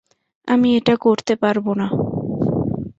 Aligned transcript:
আমি 0.47 0.69
এটা 0.77 0.95
করতে 0.97 1.33
পারবো 1.35 1.71
না। 1.73 1.87